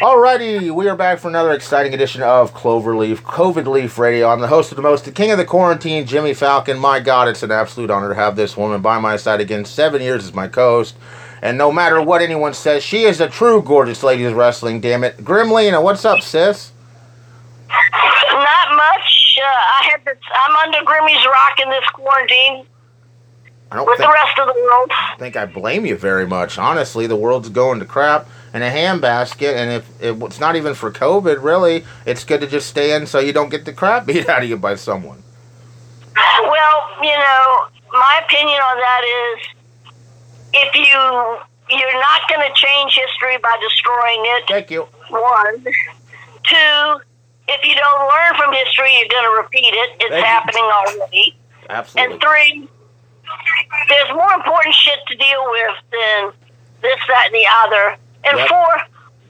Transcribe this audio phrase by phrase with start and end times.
[0.00, 4.30] Alrighty, we are back for another exciting edition of Cloverleaf, COVID Leaf Radio.
[4.30, 6.78] I'm the host of the most, the king of the quarantine, Jimmy Falcon.
[6.78, 9.66] My God, it's an absolute honor to have this woman by my side again.
[9.66, 10.96] Seven years as my co-host,
[11.42, 14.80] and no matter what anyone says, she is a true gorgeous lady of wrestling.
[14.80, 16.72] Damn it, Gremlina, what's up, sis?
[17.68, 19.38] Not much.
[19.38, 22.64] Uh, I had to, I'm under Grimmy's rock in this quarantine
[23.70, 24.90] I don't with the rest of the world.
[24.90, 26.56] I think I blame you very much.
[26.56, 30.74] Honestly, the world's going to crap in a handbasket, and if it, it's not even
[30.74, 34.06] for COVID, really, it's good to just stay in so you don't get the crap
[34.06, 35.22] beat out of you by someone.
[36.16, 39.46] Well, you know, my opinion on that is
[40.52, 41.38] if you
[41.70, 44.44] you're not going to change history by destroying it.
[44.48, 44.82] Thank you.
[45.08, 45.64] One,
[46.44, 47.00] two.
[47.48, 49.90] If you don't learn from history, you're going to repeat it.
[50.00, 50.24] It's Thank you.
[50.24, 51.36] happening already.
[51.68, 52.12] Absolutely.
[52.12, 52.68] And three,
[53.88, 56.32] there's more important shit to deal with than
[56.82, 57.96] this, that, and the other.
[58.24, 58.48] And Yep.
[58.48, 58.68] four,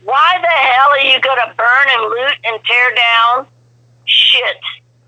[0.05, 3.47] why the hell are you going to burn and loot and tear down
[4.07, 4.57] shit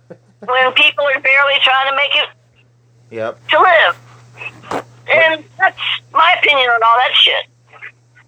[0.41, 2.29] when people are barely trying to make it
[3.11, 3.49] Yep.
[3.49, 3.97] to live?
[5.13, 5.79] And that's
[6.13, 7.47] my opinion on all that shit.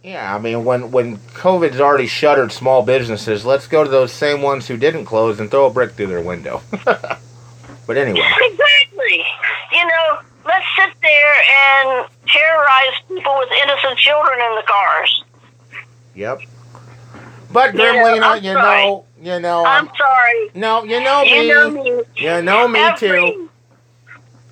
[0.03, 4.43] Yeah, I mean, when when COVID's already shuttered small businesses, let's go to those same
[4.43, 6.61] ones who didn't close and throw a brick through their window.
[6.85, 9.25] but anyway, Exactly.
[9.73, 15.24] You know, let's sit there and terrorize people with innocent children in the cars.
[16.15, 16.41] Yep.
[17.53, 18.85] But You know, you sorry.
[18.85, 20.51] know, you know, I'm um, sorry.
[20.55, 22.03] no, you know me, You know me.
[22.17, 23.51] you know me every, too.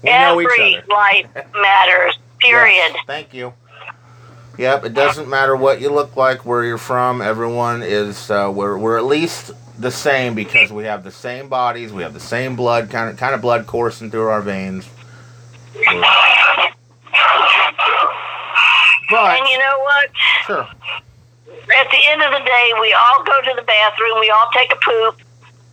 [0.03, 0.87] We know each Every other.
[0.89, 2.19] life matters.
[2.41, 2.75] Period.
[2.75, 3.53] Yes, thank you.
[4.59, 7.23] Yep, it doesn't matter what you look like, where you're from.
[7.23, 11.93] Everyone is uh, we're we're at least the same because we have the same bodies,
[11.93, 14.89] we have the same blood, kind of kind of blood coursing through our veins.
[19.11, 20.11] But And you know what?
[20.47, 20.69] sure,
[21.63, 24.21] At the end of the day, we all go to the bathroom.
[24.21, 25.21] We all take a poop.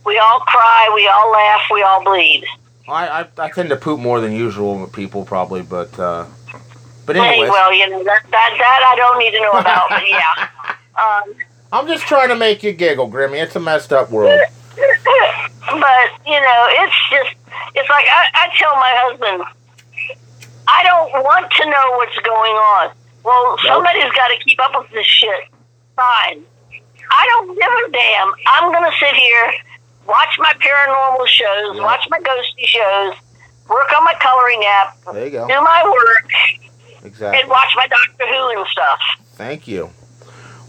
[0.06, 0.90] We all cry.
[0.94, 1.62] We all laugh.
[1.72, 2.44] We all bleed.
[2.88, 6.26] I, I I tend to poop more than usual with people probably, but uh,
[7.06, 9.88] but Hey, well, you know that that that I don't need to know about.
[9.88, 10.48] But yeah.
[11.00, 11.34] Um,
[11.72, 13.42] I'm just trying to make you giggle, Grimmy.
[13.42, 14.38] It's a messed up world.
[14.76, 17.36] but you know, it's just
[17.74, 19.44] it's like I, I tell my husband,
[20.68, 22.90] I don't want to know what's going on.
[23.24, 25.44] Well, somebody's got to keep up with this shit.
[26.00, 26.42] Fine.
[27.12, 28.32] I don't give a damn.
[28.46, 29.52] I'm gonna sit here,
[30.08, 33.14] watch my paranormal shows, watch my ghosty shows,
[33.68, 35.46] work on my coloring app, There you go.
[35.46, 36.30] do my work,
[37.04, 37.40] Exactly.
[37.40, 38.98] and watch my Doctor Who and stuff.
[39.34, 39.90] Thank you.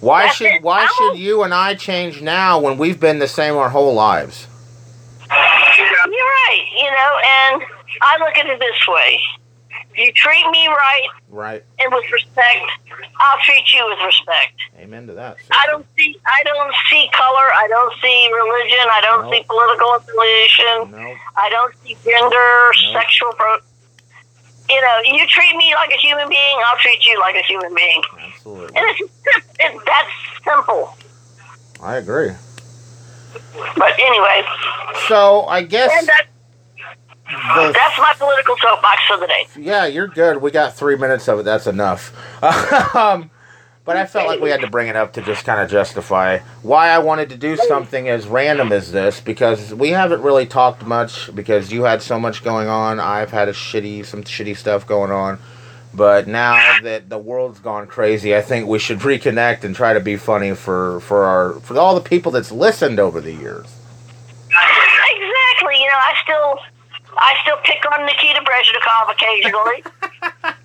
[0.01, 0.63] Why That's should it.
[0.63, 3.93] why I should you and I change now when we've been the same our whole
[3.93, 4.47] lives?
[5.29, 7.19] You're right, you know,
[7.55, 7.63] and
[8.01, 9.21] I look at it this way.
[9.91, 11.63] If you treat me right Right.
[11.79, 12.63] and with respect,
[13.19, 14.55] I'll treat you with respect.
[14.79, 15.37] Amen to that.
[15.51, 19.33] I don't see I don't see color, I don't see religion, I don't Nope.
[19.33, 21.15] see political affiliation, No.
[21.35, 22.93] I don't see gender, Nope.
[23.03, 23.57] sexual pro
[24.69, 27.75] you know, you treat me like a human being, I'll treat you like a human
[27.75, 28.01] being.
[28.17, 28.77] Absolutely.
[28.79, 28.95] And
[29.59, 30.09] it's that's
[30.45, 30.95] simple.
[31.81, 32.31] I agree.
[33.75, 34.43] But anyway,
[35.09, 36.27] So I guess and that,
[37.31, 39.47] the that's my political soapbox for the day.
[39.57, 40.41] yeah, you're good.
[40.41, 41.43] We got three minutes of it.
[41.43, 42.13] That's enough.
[42.95, 43.31] um,
[43.83, 46.39] but I felt like we had to bring it up to just kind of justify
[46.61, 50.85] why I wanted to do something as random as this because we haven't really talked
[50.85, 52.99] much because you had so much going on.
[52.99, 55.39] I've had a shitty, some shitty stuff going on.
[55.93, 59.99] But now that the world's gone crazy, I think we should reconnect and try to
[59.99, 63.75] be funny for, for our for all the people that's listened over the years.
[64.45, 65.81] Exactly.
[65.81, 66.59] You know, I still
[67.17, 69.83] I still pick on Nikita Brezhnikov occasionally.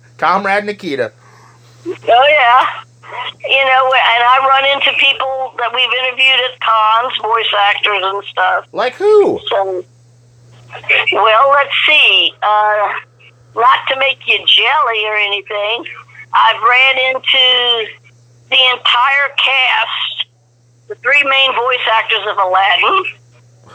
[0.17, 1.11] Comrade Nikita.
[1.85, 2.83] Oh yeah.
[3.47, 8.23] You know, and I run into people that we've interviewed at cons, voice actors and
[8.25, 8.67] stuff.
[8.73, 9.39] Like who?
[9.47, 9.85] So,
[11.13, 12.33] well, let's see.
[12.41, 12.93] Uh,
[13.55, 15.85] not to make you jelly or anything,
[16.33, 17.91] I've ran into
[18.49, 20.27] the entire cast,
[20.89, 23.03] the three main voice actors of Aladdin,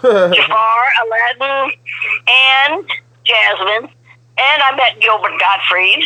[0.00, 1.73] Jafar, Aladdin,
[2.29, 2.91] and
[3.25, 3.91] Jasmine,
[4.39, 6.05] and I met Gilbert Gottfried.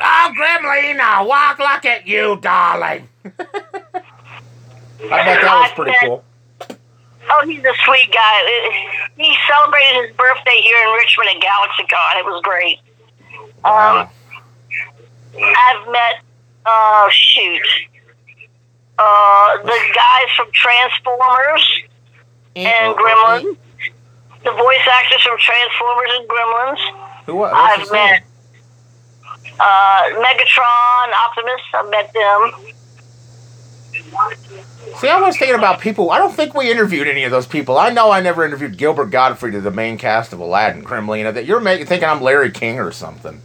[0.00, 3.08] Oh, Gremlina, walk like at you, darling.
[3.24, 3.30] I
[5.00, 6.24] bet that was pretty cool.
[7.30, 8.88] Oh, he's a sweet guy.
[9.16, 12.18] He celebrated his birthday here in Richmond at GalaxyCon.
[12.18, 12.78] It was great.
[13.64, 14.08] Um,
[15.36, 16.22] I've met,
[16.66, 17.62] uh, shoot,
[18.98, 21.82] uh, the guys from Transformers
[22.56, 23.56] and Gremlins,
[24.44, 27.24] the voice actors from Transformers and Gremlins.
[27.26, 27.36] Who?
[27.36, 27.52] What?
[27.54, 28.10] I've What's his name?
[28.10, 28.22] met
[29.60, 31.60] uh, Megatron, Optimus.
[31.74, 32.52] I've met them.
[34.98, 36.10] See, I was thinking about people.
[36.10, 37.78] I don't think we interviewed any of those people.
[37.78, 41.32] I know I never interviewed Gilbert Gottfried of the main cast of Aladdin, Gremlina.
[41.32, 43.40] That you're making thinking I'm Larry King or something.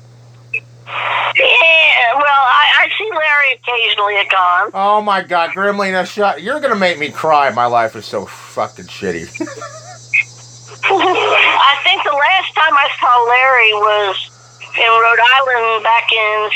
[0.87, 4.71] Yeah, well, I, I see Larry occasionally at cons.
[4.73, 6.41] Oh my God, Gremlina, shut!
[6.41, 7.49] You're gonna make me cry.
[7.51, 9.27] My life is so fucking shitty.
[10.89, 14.31] I think the last time I saw Larry was
[14.77, 16.49] in Rhode Island back in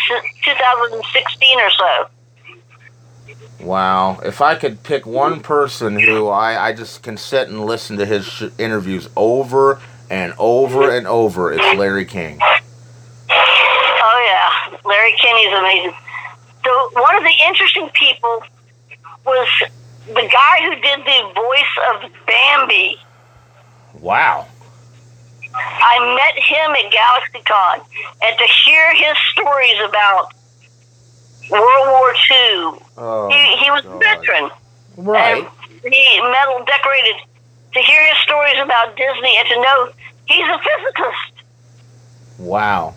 [0.45, 2.07] 2016 or so.
[3.65, 4.19] wow.
[4.23, 8.05] If I could pick one person who I I just can sit and listen to
[8.05, 12.39] his sh- interviews over and over and over, it's Larry King.
[14.85, 15.93] Oh yeah, is amazing.
[16.63, 18.43] The one of the interesting people
[19.25, 19.47] was
[20.07, 22.97] the guy who did the voice of Bambi.
[23.99, 24.47] Wow.
[25.53, 27.85] I met him at GalaxyCon,
[28.23, 30.31] and to hear his stories about
[31.49, 33.99] World War II, Oh, he, he was a God.
[33.99, 34.49] veteran.
[34.97, 35.45] Right.
[35.83, 37.15] And he medal decorated.
[37.73, 39.89] To hear his stories about Disney and to know
[40.25, 41.45] he's a physicist.
[42.37, 42.95] Wow.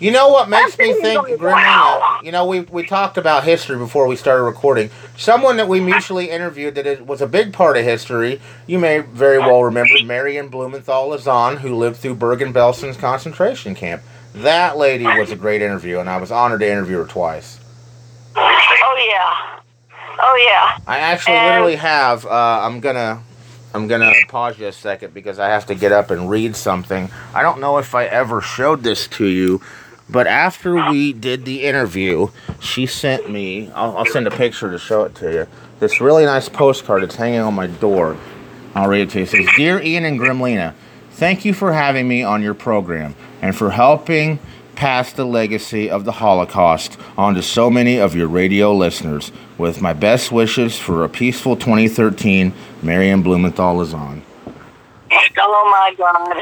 [0.00, 2.20] You know what makes me think, wow.
[2.24, 4.88] You know, we we talked about history before we started recording.
[5.18, 8.40] Someone that we mutually interviewed that it was a big part of history.
[8.66, 14.02] You may very well remember Marion Blumenthal Lazan, who lived through Bergen-Belsen's concentration camp.
[14.34, 17.60] That lady was a great interview, and I was honored to interview her twice.
[18.36, 19.60] Oh yeah,
[20.18, 20.78] oh yeah.
[20.86, 22.24] I actually And- literally have.
[22.24, 23.22] Uh, I'm gonna.
[23.72, 27.08] I'm gonna pause you a second because I have to get up and read something.
[27.34, 29.60] I don't know if I ever showed this to you,
[30.10, 32.28] but after we did the interview,
[32.58, 33.70] she sent me.
[33.70, 35.46] I'll, I'll send a picture to show it to you.
[35.78, 37.02] This really nice postcard.
[37.02, 38.16] It's hanging on my door.
[38.74, 39.24] I'll read it to you.
[39.24, 40.74] It says, "Dear Ian and Gremlina,
[41.12, 44.38] thank you for having me on your program and for helping
[44.74, 49.30] pass the legacy of the Holocaust onto so many of your radio listeners.
[49.58, 52.52] With my best wishes for a peaceful 2013,
[52.82, 54.22] Marion Blumenthal Lazan."
[55.42, 56.36] Oh my God.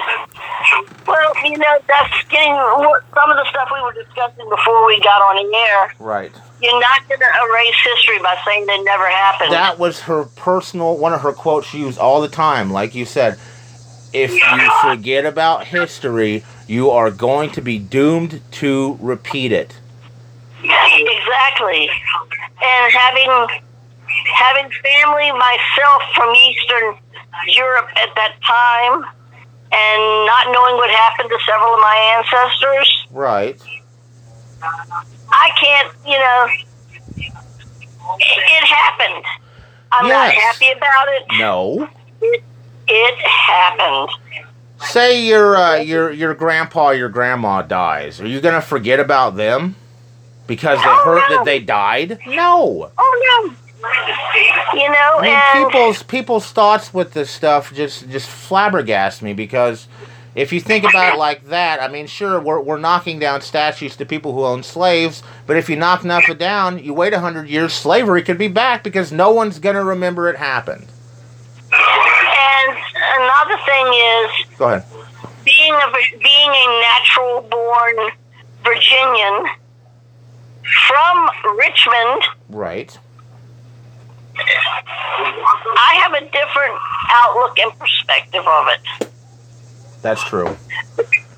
[1.06, 5.22] Well, you know, that's getting some of the stuff we were discussing before we got
[5.22, 5.94] on the air.
[5.98, 6.32] Right.
[6.60, 9.52] You're not going to erase history by saying it never happened.
[9.52, 12.70] That was her personal one of her quotes she used all the time.
[12.70, 13.38] Like you said,
[14.12, 19.78] if you forget about history, you are going to be doomed to repeat it.
[20.62, 21.88] exactly.
[22.60, 23.60] And having
[24.34, 26.96] having family myself from Eastern
[27.48, 29.04] Europe at that time,
[29.72, 33.60] and not knowing what happened to several of my ancestors, Right.
[35.30, 35.94] I can't.
[36.06, 36.48] You know,
[37.16, 37.32] it,
[38.18, 39.24] it happened.
[39.92, 41.22] I'm not happy about it.
[41.38, 41.88] No.
[42.20, 42.42] It,
[42.88, 44.10] it happened.
[44.80, 48.20] Say your uh, your your grandpa, your grandma dies.
[48.20, 49.74] Are you gonna forget about them
[50.46, 51.36] because they Oh, heard no.
[51.36, 52.18] that they died?
[52.26, 52.90] No.
[52.96, 53.54] Oh no.
[54.74, 59.32] You know, I mean, and people's people's thoughts with this stuff just just flabbergast me
[59.32, 59.86] because
[60.34, 63.96] if you think about it like that, I mean, sure, we're we're knocking down statues
[63.96, 67.20] to people who own slaves, but if you knock enough it down, you wait a
[67.20, 70.86] hundred years, slavery could be back because no one's gonna remember it happened.
[71.72, 72.78] and
[73.20, 74.84] another thing is Go ahead.
[75.44, 78.10] being a being a natural born
[78.64, 79.46] Virginian
[80.86, 82.98] from Richmond, Right.
[84.40, 86.78] I have a different
[87.10, 89.08] outlook and perspective of it
[90.02, 90.56] That's true.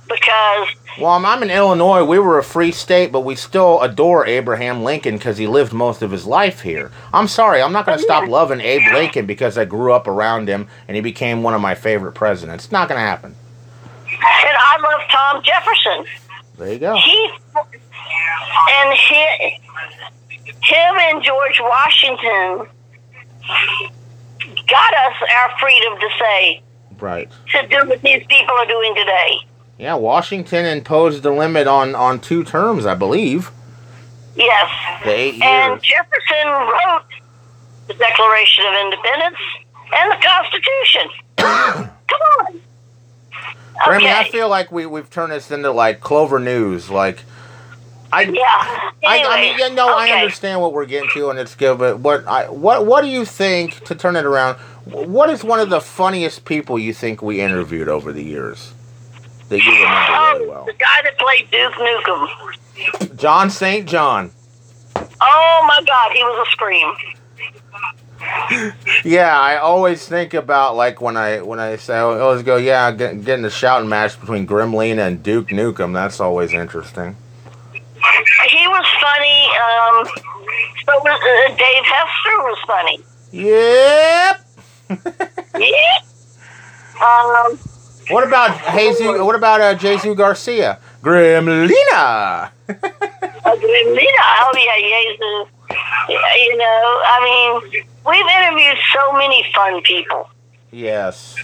[0.08, 2.04] because Well, I'm, I'm in Illinois.
[2.04, 6.02] We were a free state, but we still adore Abraham Lincoln because he lived most
[6.02, 6.90] of his life here.
[7.12, 10.06] I'm sorry, I'm not going to oh, stop loving Abe Lincoln because I grew up
[10.06, 12.64] around him and he became one of my favorite presidents.
[12.64, 13.34] It's not going to happen.
[14.10, 16.04] and I love Tom Jefferson.
[16.58, 16.96] There you go.
[16.96, 17.30] He
[18.72, 19.58] and he,
[20.62, 22.66] him and George Washington
[24.68, 26.62] got us our freedom to say
[26.98, 27.30] Right.
[27.52, 29.38] to do what these people are doing today.
[29.78, 33.50] Yeah, Washington imposed the limit on, on two terms, I believe.
[34.36, 34.70] Yes.
[35.04, 35.82] The eight And years.
[35.82, 37.04] Jefferson wrote
[37.88, 39.36] the Declaration of Independence
[39.96, 41.10] and the Constitution.
[42.08, 42.60] Come on.
[43.88, 44.30] Remy, I Okay.
[44.30, 46.90] feel like we, we've turned this into like Clover News.
[46.90, 47.20] Like,
[48.12, 48.40] I, Yeah.
[48.42, 51.78] I, I mean, Anyway, yeah, no, I understand what we're getting to, and it's good.
[51.78, 54.56] But what, I, what, what do you think to turn it around?
[54.84, 58.72] What is one of the funniest people you think we interviewed over the years
[59.48, 60.64] that you remember um, really Oh, well?
[60.64, 63.16] the guy that played Duke Nukem.
[63.16, 63.88] John St.
[63.88, 64.32] John.
[64.96, 66.92] Oh my God, he was a scream.
[69.04, 72.90] Yeah, I always think about like when I when I say I always go, yeah,
[72.92, 75.92] get, getting the shouting match between Gremlina and Duke Nukem.
[75.94, 77.16] That's always interesting.
[78.48, 79.40] He was funny.
[79.66, 80.06] Um,
[80.86, 82.98] So was, uh, Dave Hester was funny.
[83.32, 84.36] Yep.
[85.58, 85.98] Yeah.
[87.00, 87.58] Um,
[88.10, 89.06] What about Jesus?
[89.20, 90.78] What about uh, Jesus Garcia?
[91.02, 92.50] Gremlina.
[92.68, 95.46] uh, Lena, oh yeah, Jesus.
[96.08, 96.82] You know,
[97.14, 100.28] I mean, we've interviewed so many fun people.
[100.72, 101.36] Yes.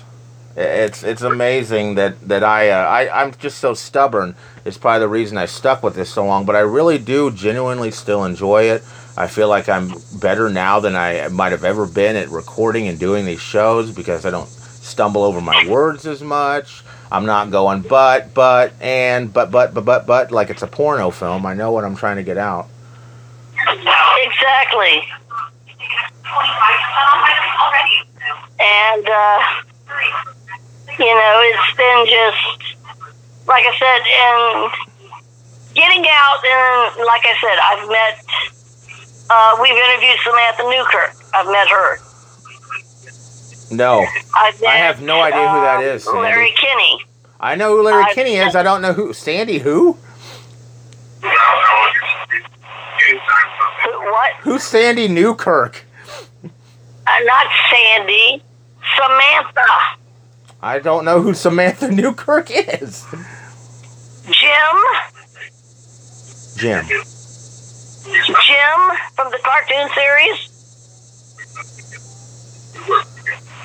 [0.56, 4.34] It's it's amazing that that I uh, I I'm just so stubborn.
[4.66, 6.44] It's probably the reason I stuck with this so long.
[6.44, 8.82] But I really do genuinely still enjoy it.
[9.16, 12.98] I feel like I'm better now than I might have ever been at recording and
[12.98, 16.82] doing these shows because I don't stumble over my words as much.
[17.10, 21.10] I'm not going but but and but but but but but like it's a porno
[21.10, 21.46] film.
[21.46, 22.68] I know what I'm trying to get out.
[23.58, 25.02] Exactly.
[28.58, 29.38] And, uh,
[30.98, 32.75] you know, it's been just,
[33.46, 34.72] like I said, and
[35.74, 38.14] getting out, and like I said, I've met,
[39.30, 41.14] uh, we've interviewed Samantha Newark.
[41.34, 41.98] I've met her.
[43.70, 46.06] No, I've met, I have no idea who that is.
[46.06, 46.28] um, Sandy.
[46.28, 47.04] Larry Kenney.
[47.40, 48.54] I know who Larry I've- Kenney is.
[48.56, 49.58] I don't know who Sandy.
[49.58, 49.98] Who?
[53.84, 54.32] Who, what?
[54.40, 55.84] Who's Sandy Newark?
[56.44, 58.42] Uh, not Sandy.
[58.96, 59.98] Samantha.
[60.62, 63.04] I don't know who Samantha Newark is.
[64.30, 64.76] Jem.
[66.56, 66.84] Jem.
[66.86, 70.52] Jem from the cartoon series.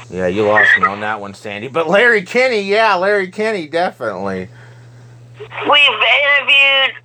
[0.10, 1.68] Yeah, you lost me on that one, Sandy.
[1.68, 4.50] But Larry Kenney, yeah, Larry Kenney, definitely.
[5.40, 6.96] We've interviewed.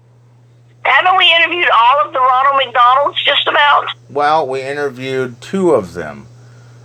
[0.83, 3.23] Haven't we interviewed all of the Ronald McDonald's?
[3.25, 3.87] Just about.
[4.11, 6.27] Well, we interviewed two of them.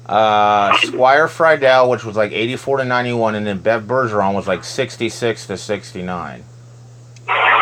[0.05, 4.63] Uh, Squire Fridell, which was like 84 to 91, and then Bev Bergeron was like
[4.63, 6.43] 66 to 69.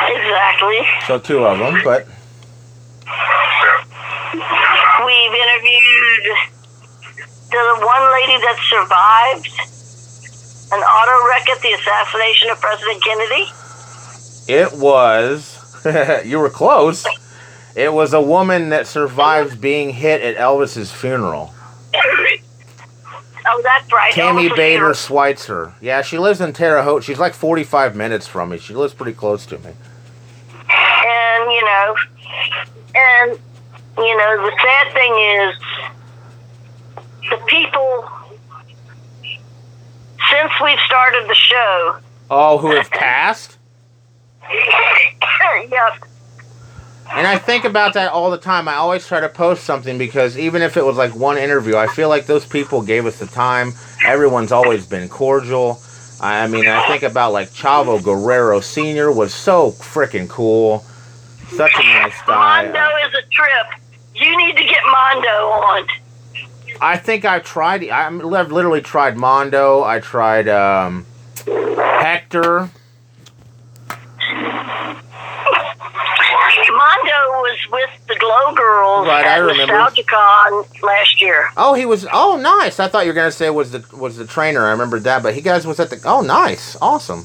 [0.10, 0.80] Exactly.
[1.08, 2.08] So two of them, but
[5.06, 6.26] We've interviewed
[7.50, 9.50] the one lady that survived
[10.72, 13.46] an auto wreck at the assassination of President Kennedy.
[14.48, 15.56] it was.
[16.26, 17.06] you were close.
[17.76, 21.54] It was a woman that survived being hit at Elvis's funeral.
[23.48, 24.14] Oh, that's right.
[24.14, 25.74] Tammy oh, Elvis Bader Schweitzer.
[25.82, 27.04] Yeah, she lives in Terre Haute.
[27.04, 28.58] She's like 45 minutes from me.
[28.58, 29.72] She lives pretty close to me.
[30.72, 31.96] And you know,
[32.96, 33.40] and
[33.98, 35.56] you know, the sad thing is,
[37.30, 38.10] the people.
[40.32, 43.58] Since we've started the show, Oh, who have passed?
[44.52, 46.04] yep,
[47.12, 48.68] And I think about that all the time.
[48.68, 51.88] I always try to post something because even if it was like one interview, I
[51.88, 53.74] feel like those people gave us the time.
[54.06, 55.82] Everyone's always been cordial.
[56.22, 59.12] I mean, I think about like Chavo Guerrero Sr.
[59.12, 60.86] was so freaking cool.
[61.50, 62.64] Such a nice guy.
[62.64, 63.82] Mondo is a trip.
[64.16, 65.88] You need to get Mondo on.
[66.82, 67.84] I think I've tried.
[67.90, 69.84] I- I've literally tried Mondo.
[69.84, 71.06] I tried um,
[71.48, 72.70] Hector.
[77.28, 79.74] Was with the Glow Girls Right, I at remember.
[79.74, 81.50] NostalgiaCon last year.
[81.58, 82.06] Oh, he was.
[82.12, 82.80] Oh, nice.
[82.80, 84.66] I thought you were gonna say it was the was the trainer.
[84.66, 86.02] I remembered that, but he guys was at the.
[86.06, 86.76] Oh, nice.
[86.82, 87.24] Awesome.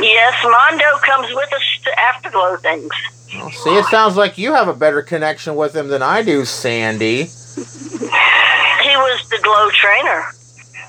[0.00, 2.90] Yes, Mondo comes with us to Afterglow things.
[3.34, 6.44] Well, see, it sounds like you have a better connection with him than I do,
[6.44, 7.24] Sandy.
[7.24, 10.24] He was the Glow trainer.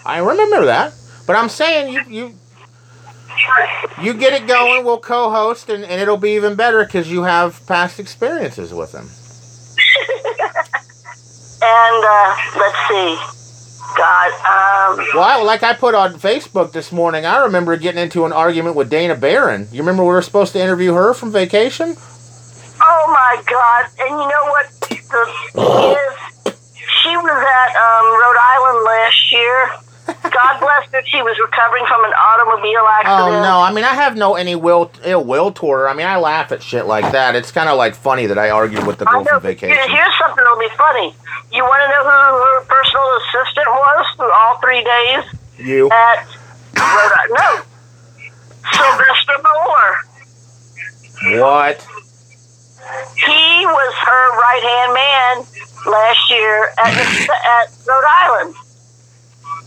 [0.05, 0.93] I remember that,
[1.27, 2.35] but I'm saying you you
[4.01, 4.85] you get it going.
[4.85, 9.09] We'll co-host, and, and it'll be even better because you have past experiences with him.
[11.63, 13.17] And uh, let's see.
[13.95, 18.31] God, um, Well, like I put on Facebook this morning, I remember getting into an
[18.31, 19.67] argument with Dana Barron.
[19.71, 21.97] You remember we were supposed to interview her from vacation?
[22.83, 23.85] oh my God!
[23.99, 24.65] And you know what?
[24.81, 25.21] The
[25.91, 26.55] is,
[27.03, 29.90] she was at um, Rhode Island last year.
[30.07, 31.01] God bless her.
[31.05, 33.35] She was recovering from an automobile accident.
[33.37, 33.61] Oh no!
[33.61, 35.89] I mean, I have no any will ill will toward her.
[35.89, 37.35] I mean, I laugh at shit like that.
[37.35, 39.69] It's kind of like funny that I argued with the girl from vacation.
[39.77, 41.13] here- Here's something that'll be funny.
[41.51, 45.23] You want to know who her personal assistant was through all three days
[45.57, 45.89] You?
[45.91, 46.25] at
[46.77, 47.37] Rhode Island?
[47.37, 47.61] No,
[48.71, 51.41] Sylvester Moore.
[51.41, 51.85] What?
[53.15, 58.55] He was her right hand man last year at at Rhode Island.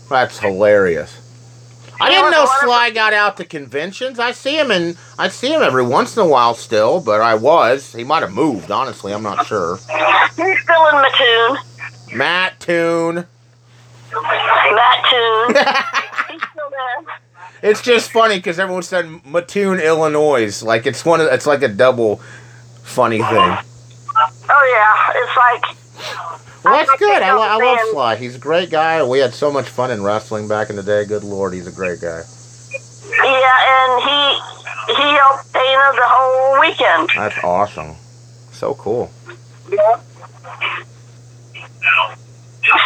[0.09, 1.21] That's hilarious.
[1.99, 4.19] I didn't know Sly got out to conventions.
[4.19, 7.35] I see him and I see him every once in a while still, but I
[7.35, 7.93] was.
[7.93, 8.69] He might have moved.
[8.69, 9.77] Honestly, I'm not sure.
[9.77, 11.57] He's still in Mattoon.
[12.17, 13.25] Matt Toon.
[14.13, 15.55] Mattoon.
[16.29, 17.15] He's still there.
[17.61, 20.61] It's just funny because everyone said Mattoon, Illinois.
[20.63, 22.17] Like it's one of it's like a double
[22.83, 23.57] funny thing.
[24.49, 27.21] Oh yeah, it's like Well, that's I- I good.
[27.21, 27.79] I, I love.
[27.91, 28.15] Sly.
[28.17, 29.03] He's a great guy.
[29.03, 31.05] We had so much fun in wrestling back in the day.
[31.05, 32.21] Good lord, he's a great guy.
[33.23, 34.39] yeah, and he
[34.95, 37.09] he helped Dana the whole weekend.
[37.15, 37.95] That's awesome.
[38.51, 39.11] So cool.
[39.69, 39.99] Yeah.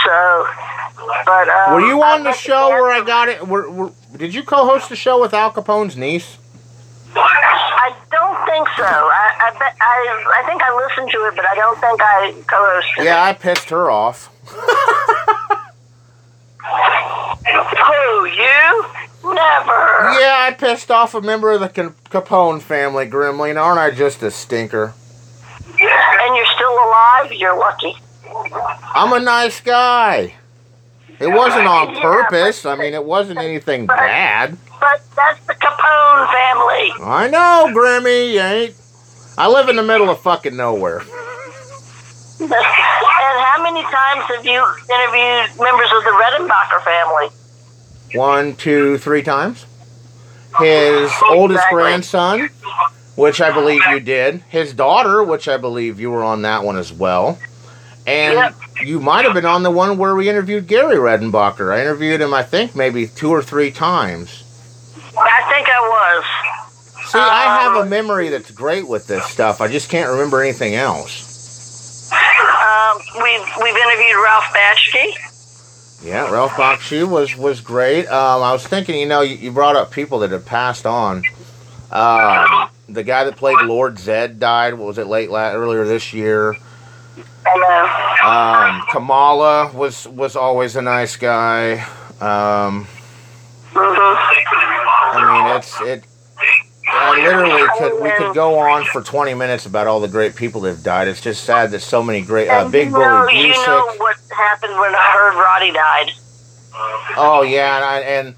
[0.06, 0.48] So,
[1.26, 3.48] but um, Were you on the show where I got it?
[3.48, 6.38] Were, were, did you co-host the show with Al Capone's niece?
[7.90, 8.84] I don't think so.
[8.84, 12.34] I I, bet, I I think I listened to it, but I don't think I
[12.48, 13.06] co-hosted.
[13.06, 14.30] Yeah, I pissed her off.
[16.62, 18.86] Who you?
[19.24, 20.20] Never.
[20.20, 24.32] Yeah, I pissed off a member of the Capone family, Grimly, aren't I just a
[24.32, 24.94] stinker?
[25.68, 27.32] And you're still alive.
[27.34, 27.96] You're lucky.
[28.96, 30.36] I'm a nice guy.
[31.20, 32.64] It wasn't on Yeah, purpose.
[32.64, 34.58] but- I mean, it wasn't anything bad.
[34.80, 36.92] But that's the Capone family.
[37.06, 38.34] I know, Grammy.
[38.34, 38.76] you ain't.
[39.38, 41.00] I live in the middle of fucking nowhere.
[42.40, 47.30] and how many times have you interviewed members of the Redenbacher family?
[48.16, 49.66] One, two, three times.
[50.60, 52.50] His oldest grandson,
[53.16, 54.42] which I believe you did.
[54.50, 57.38] His daughter, which I believe you were on that one as well.
[58.08, 58.56] And Yep.
[58.84, 61.72] you might have been on the one where we interviewed Gary Redenbacher.
[61.74, 64.44] I interviewed him, I think, maybe two or three times.
[65.16, 66.26] I think I was.
[67.12, 69.62] See, I have a Um, memory that's great with this stuff.
[69.62, 72.12] I just can't remember anything else.
[72.12, 75.14] Um, we've we've interviewed Ralph Bakshi.
[76.06, 78.06] Yeah, Ralph Bakshi was was great.
[78.08, 81.24] Um, I was thinking, you know, you, you brought up people that had passed on.
[81.92, 84.76] Um, the guy that played Lord Zed died.
[84.76, 86.56] What was it late la- earlier this year?
[87.46, 88.76] I know.
[88.80, 91.80] Um, Kamala was was always a nice guy.
[92.22, 92.86] Um,
[93.74, 94.16] hmm
[95.12, 96.04] I mean, it's it.
[96.92, 100.62] I literally could we could go on for twenty minutes about all the great people
[100.62, 101.08] that have died.
[101.08, 104.18] It's just sad that so many great uh, Big you Bully know, you know what
[104.36, 106.12] happened when I heard Roddy died.
[107.18, 108.36] Oh yeah, and, I, and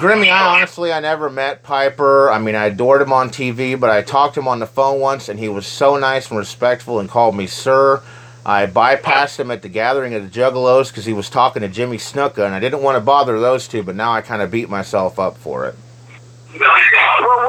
[0.00, 2.30] Grimmy, I honestly I never met Piper.
[2.30, 5.00] I mean, I adored him on TV, but I talked to him on the phone
[5.00, 8.02] once, and he was so nice and respectful, and called me sir.
[8.44, 11.98] I bypassed him at the gathering of the Juggalos because he was talking to Jimmy
[11.98, 14.68] Snuka, and I didn't want to bother those two, but now I kind of beat
[14.70, 15.74] myself up for it.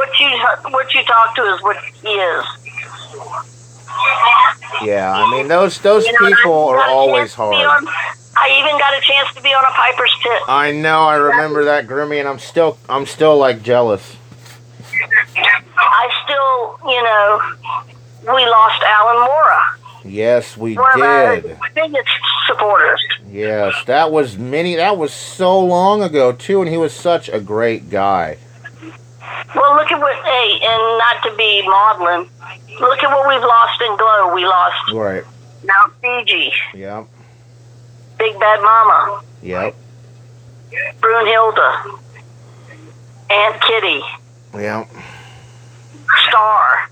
[0.10, 2.46] What you what you talk to is what he is.
[4.82, 7.84] Yeah, I mean those those You know, people are always chance to be hard.
[7.84, 7.94] on-
[8.38, 10.42] I even got a chance to be on a Piper's Pit.
[10.48, 14.16] I know, I remember that Grimmy, and I'm still I'm still like jealous.
[15.78, 19.62] I still, you know, we lost Alan Mora,
[20.06, 21.58] Yes, we one of our did.
[21.76, 22.10] biggest
[22.48, 23.02] supporters.
[23.32, 24.76] Yes, that was many.
[24.76, 28.38] That was so long ago too, and he was such a great guy.
[29.56, 32.30] Well, look at what, hey, and not to be maudlin,
[32.80, 34.34] look at what we've lost in Glow.
[34.34, 35.24] We lost Right.
[35.66, 37.06] Mount Fiji, Yep.
[38.18, 39.76] Big Bad Mama, Yep.
[41.00, 42.00] Brunhilde,
[43.30, 44.02] Aunt Kitty,
[44.56, 44.88] Yep.
[46.28, 46.90] Star,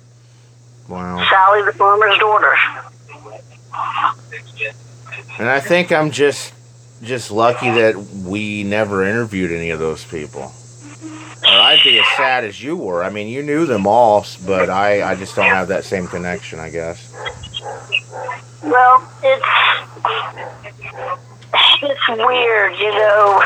[0.87, 1.25] Wow.
[1.29, 2.53] Sally the farmer's daughter.
[5.39, 6.53] And I think I'm just
[7.03, 7.95] just lucky that
[8.25, 10.51] we never interviewed any of those people.
[11.47, 13.03] Or I'd be as sad as you were.
[13.03, 16.59] I mean, you knew them all, but I I just don't have that same connection.
[16.59, 17.11] I guess.
[18.63, 19.45] Well, it's
[21.81, 23.41] it's weird, you know.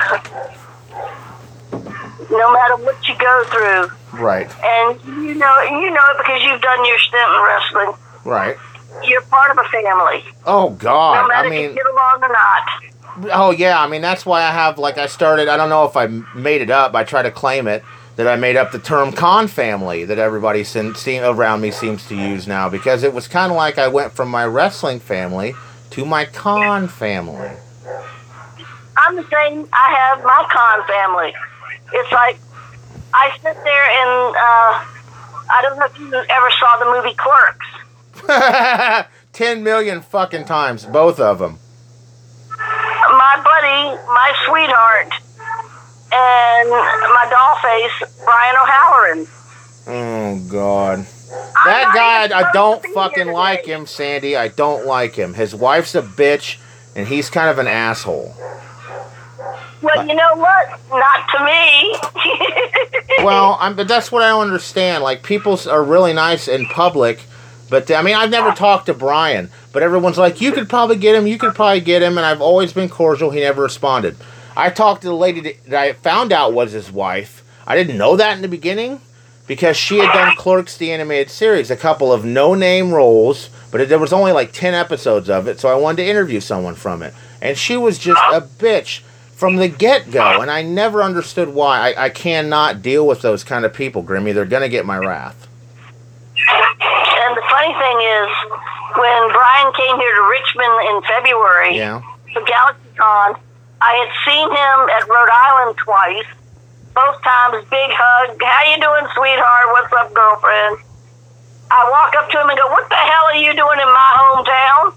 [2.31, 4.49] No matter what you go through, Right.
[4.63, 7.93] and you know, you know it because you've done your stint in wrestling.
[8.23, 8.55] Right.
[9.03, 11.21] You're part of a family, Oh God!
[11.23, 11.75] no matter I if you mean.
[11.75, 12.90] get along or not.
[13.31, 15.47] Oh yeah, I mean that's why I have like I started.
[15.47, 16.95] I don't know if I made it up.
[16.95, 17.84] I try to claim it
[18.15, 22.15] that I made up the term "con family" that everybody sen- around me seems to
[22.15, 25.55] use now because it was kind of like I went from my wrestling family
[25.91, 27.51] to my con family.
[28.97, 29.67] I'm the same.
[29.73, 31.34] I have my con family.
[31.93, 32.38] It's like
[33.13, 34.86] I sit there and uh,
[35.49, 39.07] I don't know if you ever saw the movie Clerks.
[39.34, 41.60] Ten million fucking times, both of them.
[43.31, 45.13] My buddy, my sweetheart,
[46.11, 49.27] and my doll face, Brian O'Halloran.
[49.87, 51.05] Oh God,
[51.63, 52.37] that guy!
[52.37, 54.35] I don't fucking like him, Sandy.
[54.35, 55.33] I don't like him.
[55.33, 56.57] His wife's a bitch,
[56.93, 58.35] and he's kind of an asshole.
[59.81, 60.79] Well, you know what?
[60.89, 61.95] Not to me.
[63.23, 65.03] well, I'm, but that's what I don't understand.
[65.03, 67.21] Like people are really nice in public,
[67.71, 68.53] but I mean, I've never ah.
[68.53, 72.03] talked to Brian, but everyone's like, you could probably get him, you could probably get
[72.03, 73.31] him, and I've always been cordial.
[73.31, 74.17] He never responded.
[74.55, 77.43] I talked to the lady that- I found out was his wife.
[77.65, 78.99] I didn't know that in the beginning
[79.47, 83.89] because she had done Clerks the animated series, a couple of no-name roles, but it,
[83.89, 87.01] there was only like ten episodes of it, so I wanted to interview someone from
[87.01, 88.99] it, and she was just a bitch
[89.34, 91.93] from the get-go, and I never understood why.
[91.93, 94.34] I, I cannot deal with those kind of people, Grimmy.
[94.34, 95.47] They're gonna get my wrath.
[97.31, 98.30] And the funny thing is,
[99.00, 102.02] when Brian came here to Richmond in February Yeah.
[102.34, 103.39] for GalaxyCon,
[103.82, 106.30] I had seen him at Rhode Island twice.
[106.93, 108.36] Both times, big hug.
[108.43, 109.65] How you doing, sweetheart?
[109.71, 110.78] What's up, girlfriend?
[111.71, 114.12] I walk up to him and go, "What the hell are you doing in my
[114.19, 114.93] hometown?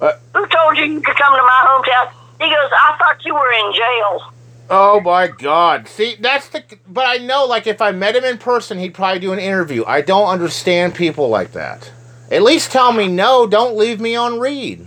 [0.00, 2.08] Uh, Who told you you could come to my hometown?"
[2.40, 4.32] He goes, "I thought you were in jail."
[4.70, 5.86] Oh my god.
[5.86, 6.64] See, that's the.
[6.88, 9.84] But I know, like, if I met him in person, he'd probably do an interview.
[9.86, 11.90] I don't understand people like that.
[12.30, 14.86] At least tell me no, don't leave me on read.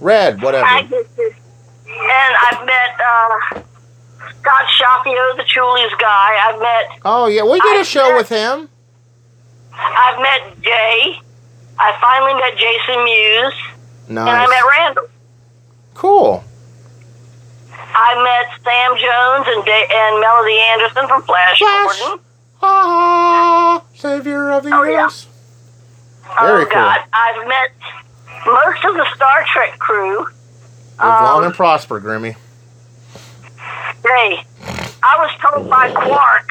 [0.00, 0.88] Red, I whatever.
[0.88, 1.34] get this.
[1.88, 3.60] And I've met uh,
[4.40, 6.36] Scott Schiaffo, the Chewlies guy.
[6.48, 8.68] I've met Oh, yeah, we did I a show met- with him.
[9.72, 11.20] I've met Jay.
[11.78, 13.54] I finally met Jason Mewes,
[14.08, 14.62] and I met Nice.
[14.78, 15.08] Randall.
[15.94, 16.44] Cool.
[17.72, 21.98] I met Sam Jones and da- and Melody Anderson from Flash, Flash.
[22.00, 22.24] Gordon.
[22.62, 25.08] Ah, savior of the Oh, yeah.
[26.40, 26.74] Very oh cool.
[26.74, 27.70] God, I've met
[28.46, 30.18] most of the Star Trek crew.
[30.98, 32.36] Live long Um, and prosper, Grimmy.
[34.04, 34.44] Hey,
[35.02, 36.48] I was told by Quark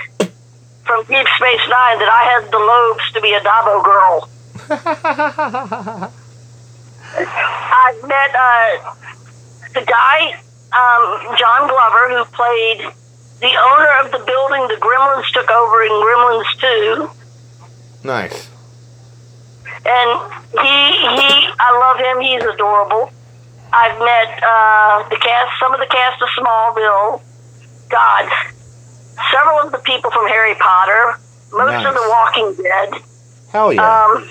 [0.86, 4.30] from Deep Space Nine that I had the lobes to be a Dabo girl.
[7.18, 8.96] I've met uh,
[9.74, 10.34] the guy,
[10.74, 12.80] um, John Glover, who played
[13.42, 16.50] the owner of the building the Gremlins took over in Gremlins
[18.02, 18.08] 2.
[18.08, 18.50] nice.
[19.86, 20.10] And
[20.52, 22.22] he, he, I love him.
[22.22, 23.12] He's adorable.
[23.72, 27.22] I've met uh, the cast, some of the cast of Smallville.
[27.90, 28.32] God,
[29.32, 31.20] several of the people from Harry Potter,
[31.52, 33.02] most of the Walking Dead.
[33.50, 34.06] Hell yeah.
[34.06, 34.28] Um,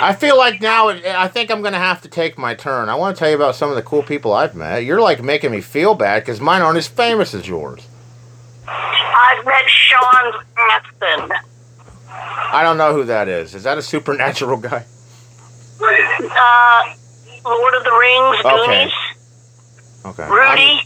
[0.00, 2.88] I feel like now, I think I'm going to have to take my turn.
[2.88, 4.84] I want to tell you about some of the cool people I've met.
[4.84, 7.86] You're like making me feel bad because mine aren't as famous as yours.
[8.66, 11.51] I've met Sean Astin.
[12.14, 13.54] I don't know who that is.
[13.54, 14.84] Is that a supernatural guy?
[15.80, 16.94] Uh,
[17.44, 18.66] Lord of the Rings, Okay.
[18.66, 18.92] Goonies,
[20.04, 20.24] Okay.
[20.28, 20.80] Rudy.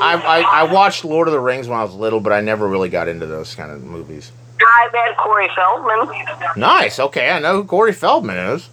[0.00, 2.66] I, I, I watched Lord of the Rings when I was little, but I never
[2.68, 4.32] really got into those kind of movies.
[4.60, 6.08] I met Corey Feldman.
[6.56, 6.98] Nice.
[6.98, 8.68] Okay, I know who Corey Feldman is.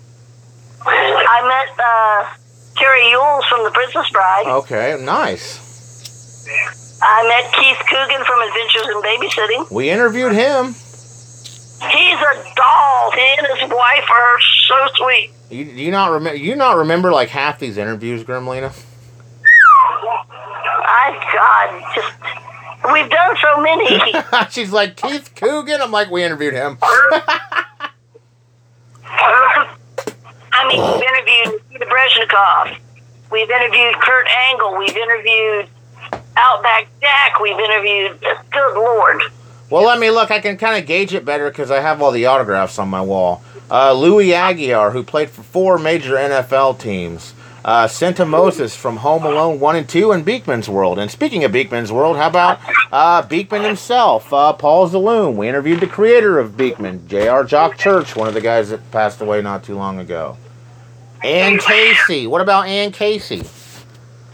[0.86, 2.38] I met uh,
[2.80, 4.46] Cary Elwes from The Princess Bride.
[4.48, 5.60] Okay, nice.
[7.02, 9.72] I met Keith Coogan from Adventures in Babysitting.
[9.72, 10.76] We interviewed him.
[12.16, 13.12] He's a doll.
[13.12, 15.32] He and his wife are so sweet.
[15.50, 16.38] You, you not remember?
[16.38, 18.72] You not remember like half these interviews, Gremlina?
[20.80, 22.14] My God, just
[22.94, 24.14] we've done so many.
[24.50, 25.82] She's like Keith Coogan.
[25.82, 26.78] I'm like, we interviewed him.
[26.82, 27.90] I
[30.68, 32.78] mean, we've interviewed Nikita Brezhnikov.
[33.32, 34.78] We've interviewed Kurt Angle.
[34.78, 35.68] We've interviewed
[36.38, 37.40] Outback Jack.
[37.42, 38.22] We've interviewed.
[38.52, 39.22] Good Lord.
[39.70, 40.30] Well, let me look.
[40.32, 43.02] I can kind of gauge it better because I have all the autographs on my
[43.02, 43.44] wall.
[43.70, 47.34] Uh, Louis Aguiar, who played for four major NFL teams.
[47.64, 51.00] Uh, Santa Moses from Home Alone 1 and 2 and Beakman's World.
[51.00, 52.60] And speaking of Beakman's World, how about
[52.92, 55.36] uh, Beakman himself, uh, Paul Zaloom?
[55.36, 57.44] We interviewed the creator of Beakman, J.R.
[57.44, 60.38] Jok Church, one of the guys that passed away not too long ago.
[61.24, 62.28] Ann Casey.
[62.28, 63.42] What about Ann Casey?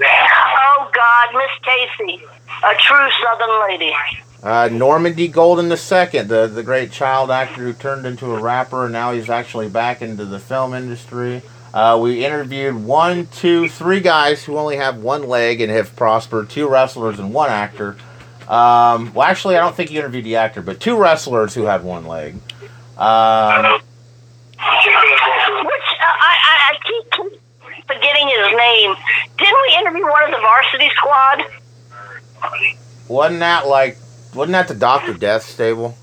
[0.04, 2.22] Oh God, Miss Casey,
[2.66, 3.94] a true Southern lady.
[4.44, 5.28] Uh, Norman D.
[5.28, 9.30] Golden II, the, the great child actor who turned into a rapper, and now he's
[9.30, 11.44] actually back into the film industry.
[11.74, 16.50] Uh, we interviewed one, two, three guys who only have one leg and have prospered,
[16.50, 17.96] two wrestlers and one actor.
[18.48, 21.84] Um, well, actually, I don't think you interviewed the actor, but two wrestlers who had
[21.84, 22.34] one leg.
[22.98, 23.88] Um, Which
[24.58, 28.96] uh, I, I, I keep keep forgetting his name.
[29.38, 31.44] Didn't we interview one of the varsity squad?
[33.08, 33.98] wasn't that like,
[34.34, 35.96] wasn't that the Doctor Death stable?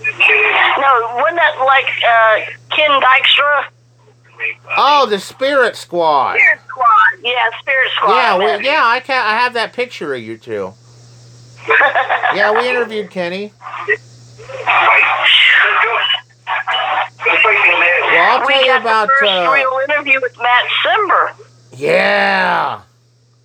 [0.00, 3.64] No, wasn't that like uh, Ken Dykstra?
[4.76, 6.36] Oh, the Spirit Squad.
[6.36, 7.18] Spirit Squad.
[7.22, 8.14] Yeah, Spirit Squad.
[8.14, 10.74] Yeah, we, yeah, I can I have that picture of you two.
[12.32, 13.52] Yeah, we interviewed Kenny.
[17.18, 19.08] Well, I'll we tell you got about.
[19.08, 21.32] the first Uh, real interview with Matt Cimber.
[21.72, 22.80] yeah,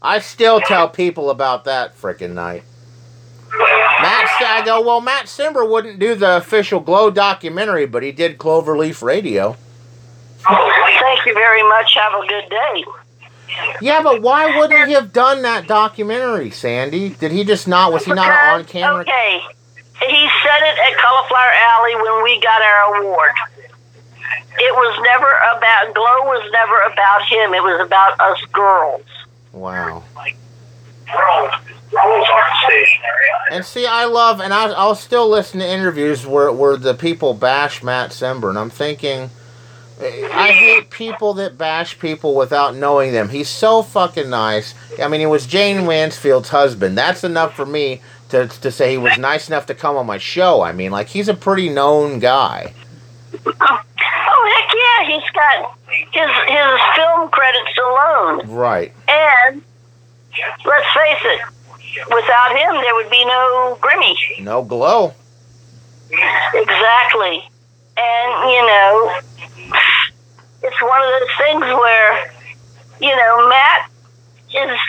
[0.01, 2.63] I still tell people about that freaking night.
[4.41, 4.81] I go.
[4.81, 9.55] Well, Matt Cimber wouldn't do the official Glow documentary, but he did Cloverleaf Radio.
[10.45, 11.95] Thank you very much.
[11.95, 12.83] Have a good day.
[13.81, 17.09] Yeah, but why wouldn't he have done that documentary, Sandy?
[17.09, 17.93] Did he just not?
[17.93, 19.01] Was he not on camera?
[19.01, 19.39] Okay.
[20.01, 23.31] he said it at Cauliflower Alley when we got our award.
[24.57, 27.53] It was never about Glow was never about him.
[27.53, 29.05] It was about us girls.
[29.51, 30.03] Wow.
[31.11, 31.53] Girls,
[31.91, 33.25] girls aren't stationary.
[33.51, 37.33] And see, I love, and I, I'll still listen to interviews where, where the people
[37.33, 39.29] bash Matt Cimber, and I'm thinking,
[40.01, 43.29] I hate people that bash people without knowing them.
[43.29, 44.73] He's so fucking nice.
[45.01, 46.97] I mean, he was Jayne Mansfield's husband.
[46.97, 50.17] That's enough for me to, to say he was nice enough to come on my
[50.17, 50.61] show.
[50.61, 52.73] I mean, like, he's a pretty known guy.
[53.45, 58.49] Oh heck yeah, he's got his his film credits alone.
[58.49, 58.93] Right.
[59.07, 59.61] And
[60.65, 61.41] let's face it,
[62.09, 64.15] without him there would be no Grimmy.
[64.41, 65.13] No glow.
[66.11, 67.43] Exactly.
[67.97, 69.11] And, you know,
[70.63, 72.31] it's one of those things where,
[73.01, 73.89] you know, Matt
[74.53, 74.79] is,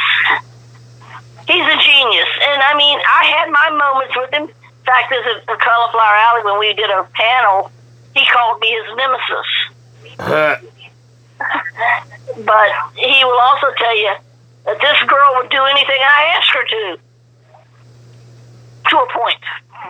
[1.47, 2.29] he's a genius.
[2.51, 4.43] And I mean, I had my moments with him.
[4.43, 7.71] In fact, there's a, a Cauliflower Alley when we did a panel,
[8.15, 9.49] he called me his nemesis.
[10.19, 10.57] Uh.
[12.39, 14.15] But he will also tell you
[14.67, 16.99] that this girl would do anything I ask her to.
[18.91, 19.43] To a point.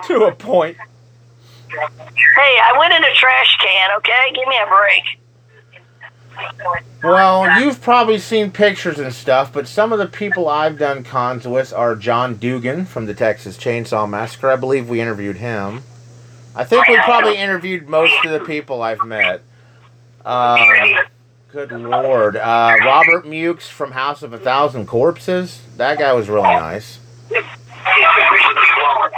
[0.05, 0.77] to a point.
[1.69, 4.33] Hey, I went in a trash can, okay?
[4.35, 5.03] Give me a break.
[7.03, 11.47] Well, you've probably seen pictures and stuff, but some of the people I've done cons
[11.47, 14.51] with are John Dugan from the Texas Chainsaw Massacre.
[14.51, 15.83] I believe we interviewed him.
[16.55, 19.43] I think we probably interviewed most of the people I've met.
[20.25, 20.59] Um,
[21.57, 22.37] good lord.
[22.37, 25.63] Uh, Robert Mukes from House of a Thousand Corpses.
[25.79, 26.99] That guy was really nice.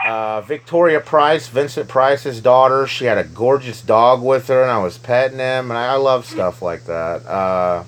[0.07, 2.87] Uh, Victoria Price, Vincent Price's daughter.
[2.87, 5.97] She had a gorgeous dog with her, and I was petting him, and I, I
[5.97, 7.27] love stuff like that.
[7.27, 7.83] Uh,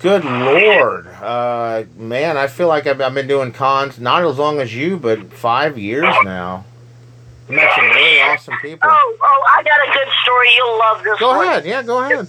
[0.00, 2.36] good lord, uh, man!
[2.36, 5.78] I feel like I've, I've been doing cons not as long as you, but five
[5.78, 6.66] years now.
[7.48, 8.88] I met some really awesome people.
[8.90, 10.54] Oh, oh, I got a good story.
[10.54, 11.46] You'll love this Go one.
[11.46, 12.28] ahead, yeah, go ahead.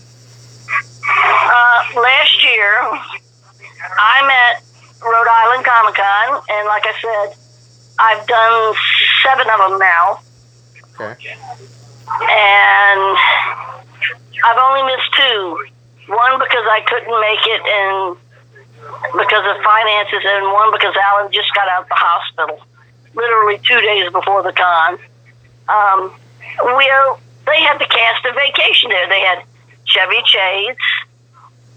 [1.58, 2.70] Uh, last year,
[3.98, 4.62] I'm at
[5.02, 7.34] Rhode Island Comic Con, and like I said,
[7.98, 8.76] I've done
[9.26, 10.20] seven of them now,
[11.02, 11.34] Okay.
[12.30, 13.18] and
[14.46, 15.58] I've only missed two.
[16.14, 18.18] One because I couldn't make it, and
[19.18, 22.62] because of finances, and one because Alan just got out of the hospital,
[23.16, 25.00] literally two days before the con.
[25.74, 26.14] Um,
[26.78, 26.86] we
[27.50, 29.10] they had the cast of Vacation there.
[29.10, 29.42] They had
[29.86, 30.78] Chevy Chase,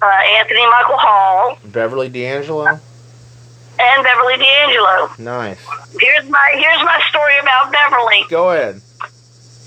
[0.02, 0.06] uh,
[0.38, 2.66] Anthony Michael Hall, Beverly D'Angelo.
[2.66, 5.10] and Beverly D'Angelo.
[5.18, 5.58] Nice.
[6.00, 8.24] Here's my here's my story about Beverly.
[8.28, 8.80] Go ahead.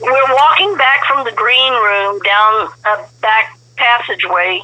[0.01, 4.61] We're walking back from the green room down a back passageway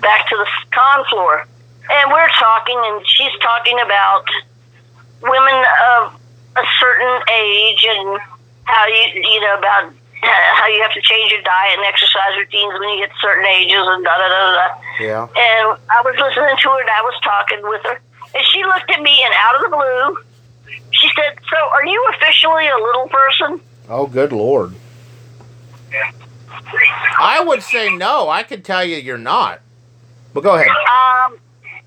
[0.00, 1.46] back to the con floor,
[1.90, 4.24] and we're talking, and she's talking about
[5.22, 6.12] women of
[6.56, 8.20] a certain age and
[8.64, 9.92] how you you know about
[10.68, 13.80] how you have to change your diet and exercise routines when you hit certain ages
[13.80, 14.68] and da da da da.
[15.00, 15.22] Yeah.
[15.24, 18.00] And I was listening to her and I was talking with her.
[18.34, 21.98] And she looked at me and out of the blue, she said, So are you
[22.14, 23.60] officially a little person?
[23.88, 24.74] Oh, good lord.
[25.90, 26.12] Yeah.
[27.18, 28.28] I would say no.
[28.28, 29.60] I could tell you you're not.
[30.34, 30.68] But go ahead.
[30.68, 31.38] Um,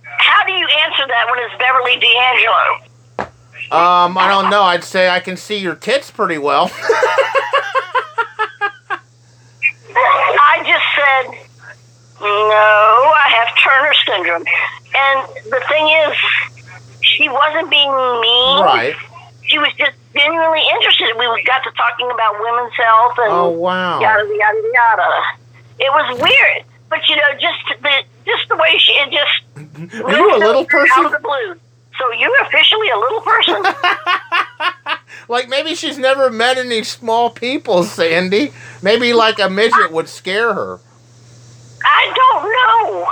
[0.03, 2.87] how do you answer that when it's Beverly D'Angelo?
[3.71, 4.63] Um, I don't know.
[4.63, 6.71] I'd say I can see your tits pretty well.
[10.53, 11.25] I just said,
[12.21, 14.45] No, I have Turner syndrome.
[14.93, 15.17] And
[15.49, 16.13] the thing is,
[17.01, 17.89] she wasn't being
[18.21, 18.57] mean.
[18.63, 18.95] right.
[19.47, 21.07] She was just genuinely interested.
[21.17, 23.99] We got to talking about women's health and Oh wow.
[23.99, 25.11] yada yada yada.
[25.79, 30.11] It was weird, but you know, just the just the way she it just Are
[30.17, 31.05] you a little out person?
[31.05, 31.55] of the blue.
[31.97, 33.63] So you're officially a little person.
[35.27, 38.51] Like maybe she's never met any small people, Sandy.
[38.81, 40.79] Maybe like a midget would scare her.
[41.83, 43.07] I don't know.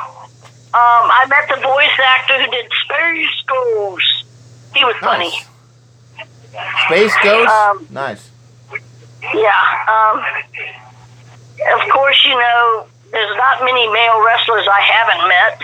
[0.71, 4.25] Um, I met the voice actor who did Space Ghost.
[4.75, 5.31] He was funny.
[6.53, 6.85] Nice.
[6.85, 7.49] Space Ghost?
[7.49, 8.29] Um, nice.
[9.33, 9.85] Yeah.
[9.89, 10.23] Um,
[11.73, 15.61] of course, you know, there's not many male wrestlers I haven't met.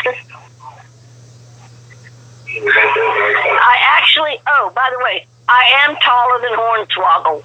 [2.57, 7.43] I actually, oh, by the way, I am taller than Hornswoggle.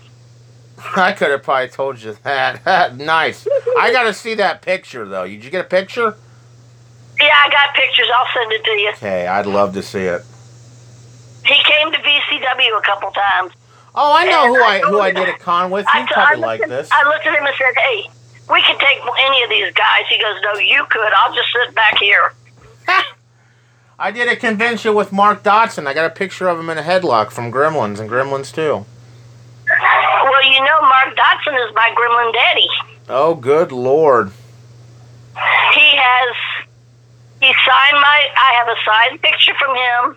[0.96, 2.96] I could have probably told you that.
[2.96, 3.46] nice.
[3.78, 5.26] I gotta see that picture though.
[5.26, 6.16] Did you get a picture?
[7.20, 8.06] Yeah, I got pictures.
[8.14, 8.90] I'll send it to you.
[8.92, 10.22] Okay, I'd love to see it.
[11.44, 13.52] He came to VCW a couple times.
[13.94, 15.86] Oh, I know And who I I who I did a con with.
[15.94, 16.88] You probably like this.
[16.92, 18.08] I looked at him and said, "Hey,
[18.50, 21.12] we can take any of these guys." He goes, "No, you could.
[21.12, 22.32] I'll just sit back here."
[23.98, 25.86] I did a convention with Mark Dodson.
[25.86, 28.50] I got a picture of him in a headlock from Gremlins and Gremlins
[30.40, 31.52] 2.
[31.52, 32.68] was my gremlin daddy.
[33.08, 34.32] Oh, good lord.
[35.74, 36.36] He has
[37.40, 40.16] he signed my I have a signed picture from him.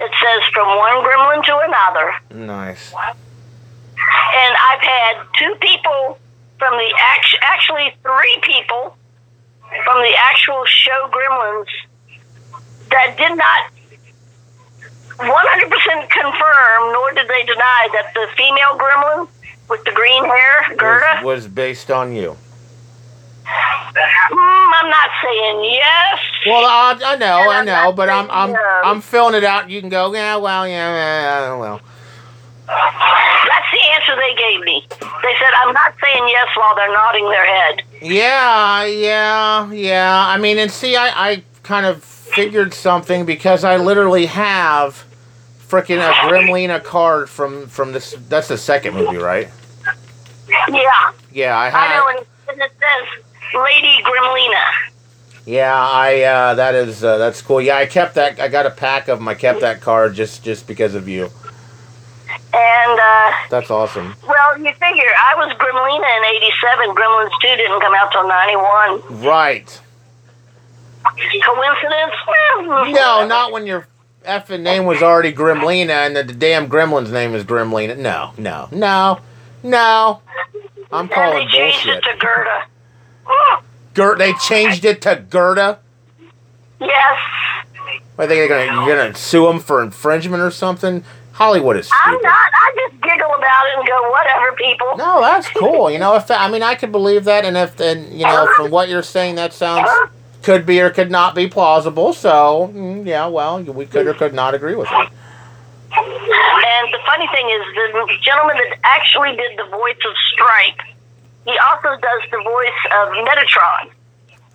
[0.00, 2.46] It says from one gremlin to another.
[2.46, 2.92] Nice.
[2.92, 6.18] And I've had two people
[6.58, 8.96] from the act actually three people
[9.84, 11.68] from the actual show Gremlins
[12.90, 13.70] that did not
[15.18, 19.28] 100% confirm, nor did they deny that the female gremlin
[19.68, 22.36] with the green hair, Gerda, Was, was based on you.
[23.44, 26.18] mm, I'm not saying yes.
[26.46, 28.80] Well, I, I know, I know, but I'm I'm no.
[28.84, 29.70] I'm filling it out.
[29.70, 30.92] You can go, yeah, well, yeah,
[31.50, 31.80] yeah, well.
[32.66, 34.86] That's the answer they gave me.
[34.90, 37.82] They said, I'm not saying yes while they're nodding their head.
[38.00, 40.26] Yeah, yeah, yeah.
[40.28, 45.04] I mean, and see, I, I kind of figured something because I literally have
[45.74, 48.14] freaking a Gremlina card from from this.
[48.28, 49.48] That's the second movie, right?
[50.48, 52.04] Yeah, Yeah, I I have.
[52.04, 52.08] know,
[52.50, 54.64] and it, says Lady Gremlina.
[55.46, 56.22] Yeah, I.
[56.22, 57.60] Uh, that is uh, that's cool.
[57.60, 58.38] Yeah, I kept that.
[58.40, 59.28] I got a pack of them.
[59.28, 61.30] I kept that card just just because of you.
[62.56, 64.14] And, uh, That's awesome.
[64.26, 66.94] well, you figure, I was Gremlina in 87.
[66.94, 69.22] Gremlins 2 didn't come out till 91.
[69.24, 69.80] Right.
[71.04, 72.14] Coincidence?
[72.94, 73.86] No, not when your
[74.24, 77.96] effing name was already Gremlina and the, the damn gremlin's name is Gremlina.
[77.96, 79.20] No, no, no,
[79.62, 80.20] no.
[80.92, 82.04] I'm And they calling changed bullshit.
[82.04, 82.64] it to Gerda.
[83.94, 85.78] Ger- they changed it to Gerda.
[86.80, 87.18] Yes.
[88.16, 91.04] I think they're gonna you're gonna sue them for infringement or something.
[91.32, 92.32] Hollywood is I'm not.
[92.32, 94.96] I just giggle about it and go, whatever, people.
[94.96, 95.90] No, that's cool.
[95.90, 98.70] You know, if I mean, I could believe that, and if and you know, from
[98.70, 99.88] what you're saying, that sounds
[100.44, 102.12] could be or could not be plausible.
[102.12, 105.08] So mm, yeah, well, we could or could not agree with it.
[105.96, 110.80] And the funny thing is, the gentleman that actually did the voice of Stripe,
[111.46, 113.90] he also does the voice of Metatron,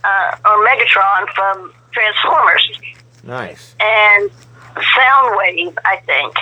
[0.04, 2.80] uh, or Megatron from Transformers,
[3.24, 3.76] Nice.
[3.80, 4.30] and
[4.76, 6.36] Soundwave, I think.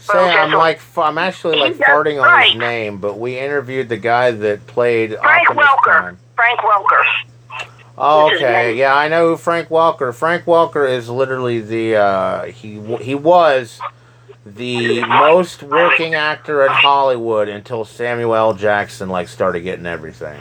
[0.00, 4.32] Say, I'm like I'm actually like farting on his name, but we interviewed the guy
[4.32, 5.82] that played Frank Optimus Welker.
[5.84, 6.18] Prime.
[6.34, 7.04] Frank Welker.
[7.96, 10.14] Oh, okay, yeah, I know who Frank Welker.
[10.14, 13.80] Frank Welker is literally the uh, he he was
[14.46, 18.54] the most working actor in Hollywood until Samuel L.
[18.54, 20.40] Jackson like started getting everything.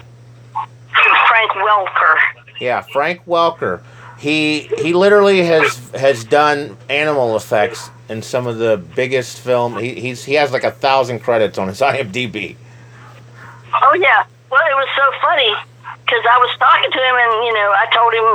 [1.27, 2.15] Frank Welker.
[2.61, 3.81] Yeah, Frank Welker.
[4.17, 9.77] He he literally has has done animal effects in some of the biggest film.
[9.77, 12.55] He he's he has like a thousand credits on his IMDb.
[13.73, 14.23] Oh yeah.
[14.49, 15.70] Well, it was so funny
[16.11, 18.27] because I was talking to him, and you know, I told him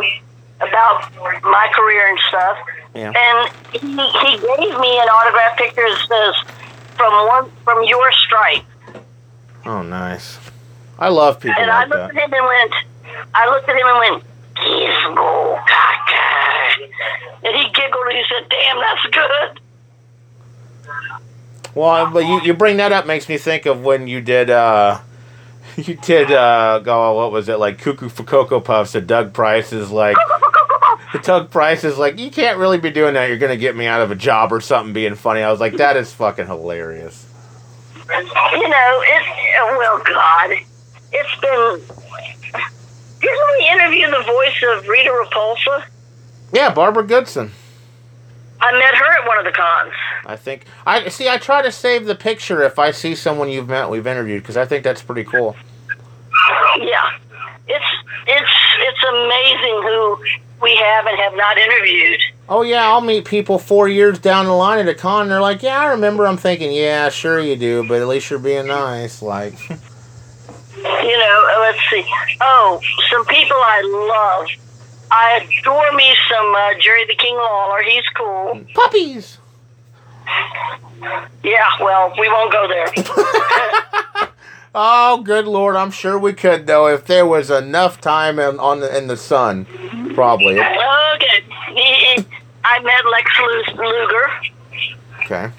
[0.65, 2.57] about my career and stuff,
[2.95, 3.12] Yeah.
[3.12, 3.79] and he
[4.25, 6.55] he gave me an autograph picture that says
[6.97, 8.65] from one from your stripe,
[9.67, 10.39] Oh, nice.
[10.99, 12.17] I love people and I looked that.
[12.17, 12.73] at him and went,
[13.35, 14.25] I looked at him and went,
[14.57, 16.89] Gizmo Kaka,
[17.45, 19.61] and he giggled and he said, "Damn, that's good."
[21.75, 25.01] Well, but you, you bring that up makes me think of when you did uh
[25.89, 29.73] you did uh go what was it like Cuckoo for Cocoa Puffs and Doug Price
[29.73, 30.17] is like
[31.23, 34.01] Doug Price is like you can't really be doing that you're gonna get me out
[34.01, 35.43] of a job or something being funny.
[35.43, 37.27] I was like that is fucking hilarious.
[38.09, 39.23] You know, it.
[39.79, 40.51] Well, God,
[41.12, 41.97] it's been.
[43.21, 45.85] Didn't we interview the voice of Rita Repulsa?
[46.53, 47.51] Yeah, Barbara Goodson.
[48.61, 49.92] I met her at one of the cons.
[50.27, 51.29] I think I see.
[51.29, 54.57] I try to save the picture if I see someone you've met, we've interviewed, because
[54.57, 55.57] I think that's pretty cool.
[56.79, 57.11] Yeah,
[57.69, 57.85] it's
[58.27, 60.19] it's it's amazing who
[60.62, 62.21] we have and have not interviewed.
[62.49, 65.23] Oh yeah, I'll meet people four years down the line at a con.
[65.23, 68.31] And they're like, "Yeah, I remember." I'm thinking, "Yeah, sure you do," but at least
[68.31, 69.21] you're being nice.
[69.23, 69.55] Like,
[71.07, 72.05] You know, let's see.
[72.40, 74.65] Oh, some people I love.
[75.11, 77.83] I adore me some uh, Jerry the King Lawler.
[77.83, 78.61] He's cool.
[78.75, 79.38] puppies.
[81.45, 84.29] Yeah, well, we won't go there.
[84.79, 85.74] Oh, good lord!
[85.74, 89.16] I'm sure we could though if there was enough time in on the, in the
[89.16, 89.64] sun.
[90.14, 90.61] Probably.
[90.61, 92.24] okay.
[92.62, 93.30] I met Lex
[93.74, 94.30] Luger,
[95.22, 95.51] Okay.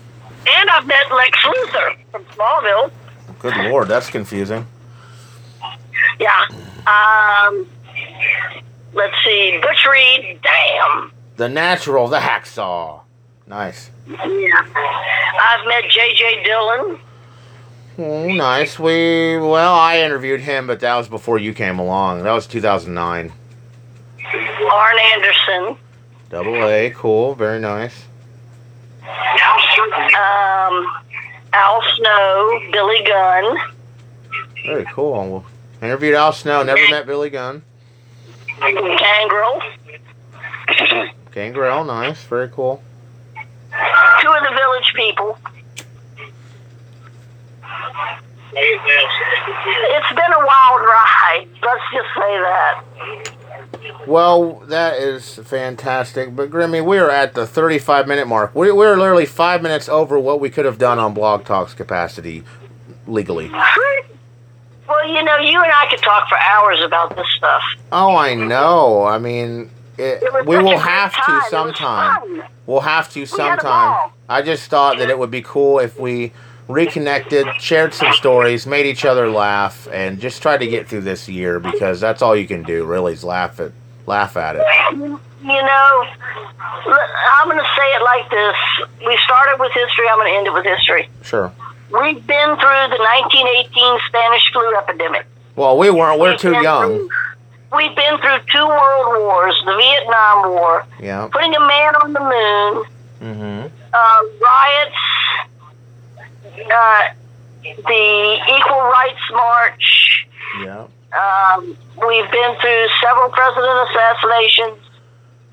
[0.55, 2.91] and I've met Lex Luthor from Smallville.
[3.39, 4.67] Good lord, that's confusing.
[6.19, 6.45] Yeah.
[6.85, 7.65] Um.
[8.93, 9.59] Let's see.
[9.61, 10.39] Butch Reed.
[10.41, 11.11] Damn.
[11.35, 13.01] The natural, the hacksaw.
[13.45, 13.91] Nice.
[14.07, 14.17] Yeah.
[14.25, 16.43] I've met J.J.
[16.43, 16.99] Dillon.
[17.99, 18.77] Oh, nice.
[18.77, 22.23] We well, I interviewed him, but that was before you came along.
[22.23, 23.31] That was 2009.
[24.71, 25.77] Arn Anderson.
[26.29, 28.05] Double A, cool, very nice.
[29.87, 30.85] Um.
[31.53, 32.61] Al Snow.
[32.71, 33.57] Billy Gunn.
[34.65, 35.45] Very cool.
[35.81, 36.63] Interviewed Al Snow.
[36.63, 37.63] Never met Billy Gunn.
[38.59, 39.61] Gangrel.
[41.31, 42.23] Gangrel, nice.
[42.23, 42.81] Very cool.
[44.21, 45.37] Two of the village people.
[48.59, 51.47] It's been a wild ride.
[51.61, 52.83] Let's just say that.
[54.07, 56.35] Well, that is fantastic.
[56.35, 58.55] But Gremmy, we are at the 35 minute mark.
[58.55, 62.43] We, we're literally five minutes over what we could have done on Blog Talk's capacity
[63.05, 63.51] legally.
[64.87, 67.61] Well, you know, you and I could talk for hours about this stuff.
[67.91, 69.03] Oh, I know.
[69.03, 72.43] I mean, it, It we will have to sometime.
[72.65, 74.11] We'll have to sometime.
[74.29, 76.31] I just thought that it would be cool if we
[76.67, 81.27] reconnected, shared some stories, made each other laugh, and just tried to get through this
[81.29, 83.71] year because that's all you can do, really, is laugh at
[84.05, 84.63] laugh at it.
[84.93, 86.05] You know,
[86.59, 88.55] I'm going to say it like this.
[89.05, 90.07] We started with history.
[90.09, 91.09] I'm going to end it with history.
[91.21, 91.53] Sure.
[91.91, 95.25] We've been through the 1918 Spanish flu epidemic.
[95.55, 96.19] Well, we weren't.
[96.19, 96.97] We're We've too young.
[96.97, 97.09] through-
[97.75, 101.27] We've been through two world wars, the Vietnam War, Yeah.
[101.31, 102.85] putting a man on the moon,
[103.21, 103.67] Mm-hmm.
[103.93, 104.95] uh, riots,
[106.73, 107.01] uh,
[107.63, 110.27] the Equal Rights March.
[110.61, 110.85] Yeah.
[111.11, 111.75] Um,
[112.07, 114.77] we've been through several president assassinations.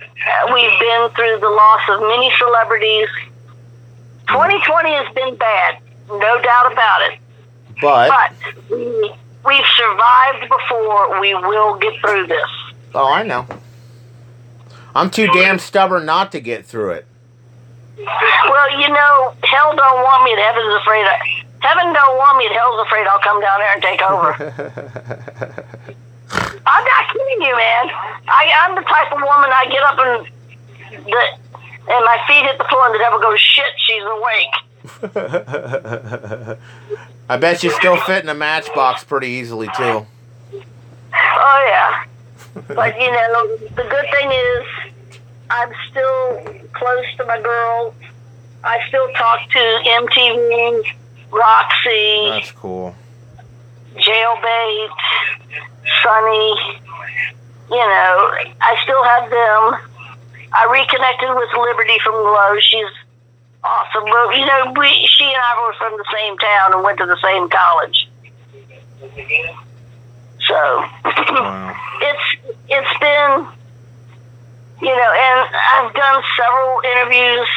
[0.01, 3.09] Uh, we've been through the loss of many celebrities.
[4.29, 5.79] 2020 has been bad,
[6.09, 7.19] no doubt about it.
[7.81, 9.13] But But we,
[9.47, 11.21] we've survived before.
[11.21, 12.49] We will get through this.
[12.95, 13.47] oh, I know.
[14.95, 17.07] I'm too damn stubborn not to get through it.
[17.99, 21.05] Well, you know, hell don't want me, and heaven's afraid.
[21.05, 21.19] I,
[21.61, 24.31] heaven don't want me, and hell's afraid I'll come down there and take over.
[26.67, 27.91] I'm not kidding you, man.
[28.29, 30.27] I, I'm the type of woman I get up and
[31.07, 31.23] the,
[31.93, 34.55] and my feet hit the floor, and the devil goes, "Shit, she's awake."
[37.29, 40.07] I bet you still fit in a matchbox pretty easily too.
[41.13, 42.05] Oh yeah.
[42.69, 44.65] But you know, the good thing is,
[45.51, 47.95] I'm still close to my girls.
[48.63, 50.85] I still talk to MTV,
[51.31, 52.29] Roxy.
[52.29, 52.95] That's cool.
[53.97, 54.89] jailbait,
[56.03, 56.81] Sunny,
[57.71, 59.81] you know, I still have them.
[60.53, 62.59] I reconnected with Liberty from Glow.
[62.61, 63.04] She's
[63.65, 64.05] awesome.
[64.05, 67.07] But, you know, we, she and I were from the same town and went to
[67.07, 68.09] the same college.
[70.47, 70.55] So
[71.05, 71.75] Wow.
[72.01, 72.37] it's
[72.69, 73.47] it's been,
[74.83, 77.49] you know, and I've done several interviews,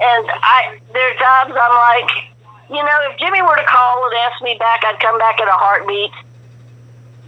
[0.00, 2.10] and I there are times I'm like,
[2.68, 5.46] you know, if Jimmy were to call and ask me back, I'd come back in
[5.46, 6.10] a heartbeat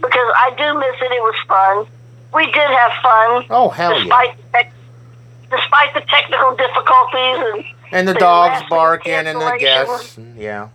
[0.01, 1.11] because I do miss it.
[1.11, 1.85] It was fun.
[2.33, 4.03] We did have fun, Oh hell yeah!
[4.03, 4.65] despite the
[5.55, 10.17] despite the technical difficulties and And the dogs barking and the guests.
[10.35, 10.69] Yeah.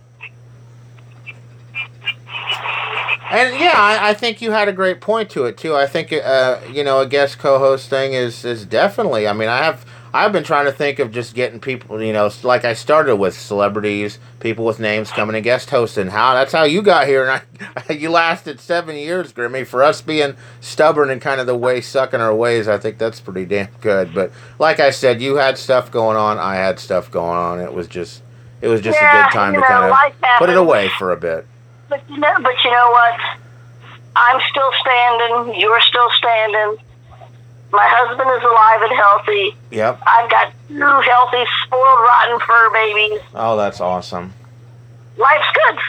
[3.33, 5.75] And yeah, I, I think you had a great point to it too.
[5.75, 9.27] I think uh, you know a guest co-host thing is is definitely.
[9.27, 9.85] I mean, I have
[10.15, 12.01] I've been trying to think of just getting people.
[12.01, 16.07] You know, like I started with celebrities, people with names coming and guest hosting.
[16.07, 17.41] How that's how you got here, and
[17.89, 19.65] I you lasted seven years, Gremmy.
[19.65, 23.19] For us being stubborn and kind of the way sucking our ways, I think that's
[23.19, 24.13] pretty damn good.
[24.13, 27.59] But like I said, you had stuff going on, I had stuff going on.
[27.59, 28.21] It was just
[28.61, 31.17] it was just a good time to know, kind of put it away for a
[31.17, 31.47] bit.
[31.89, 33.19] But you know, but you know what?
[34.15, 35.59] I'm still standing.
[35.59, 36.77] You're still standing.
[37.73, 39.57] My husband is alive and healthy.
[39.71, 40.03] Yep.
[40.05, 43.19] I've got two healthy, spoiled, rotten fur babies.
[43.33, 44.31] Oh, that's awesome.
[45.17, 45.79] Life's good.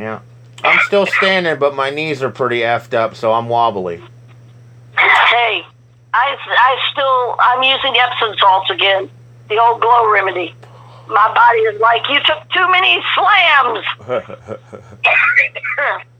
[0.00, 0.20] Yeah.
[0.64, 3.98] I'm still standing, but my knees are pretty effed up, so I'm wobbly.
[4.96, 5.62] Hey,
[6.14, 9.10] I, I still, I'm using Epsom salts again.
[9.50, 10.54] The old glow remedy.
[11.06, 13.84] My body is like, you took too many slams.